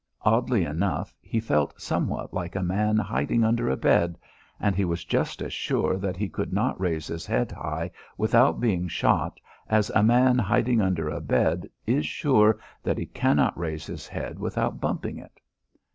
Oddly 0.23 0.65
enough, 0.65 1.13
he 1.21 1.39
felt 1.39 1.79
somewhat 1.79 2.33
like 2.33 2.55
a 2.55 2.63
man 2.63 2.97
hiding 2.97 3.43
under 3.43 3.69
a 3.69 3.77
bed, 3.77 4.17
and 4.59 4.75
he 4.75 4.83
was 4.83 5.05
just 5.05 5.43
as 5.43 5.53
sure 5.53 5.95
that 5.97 6.17
he 6.17 6.27
could 6.27 6.51
not 6.51 6.81
raise 6.81 7.05
his 7.05 7.27
head 7.27 7.51
high 7.51 7.91
without 8.17 8.59
being 8.59 8.87
shot 8.87 9.39
as 9.69 9.91
a 9.91 10.01
man 10.01 10.39
hiding 10.39 10.81
under 10.81 11.07
a 11.07 11.21
bed 11.21 11.69
is 11.85 12.07
sure 12.07 12.57
that 12.81 12.97
he 12.97 13.05
cannot 13.05 13.55
raise 13.55 13.85
his 13.85 14.07
head 14.07 14.39
without 14.39 14.81
bumping 14.81 15.19
it. 15.19 15.39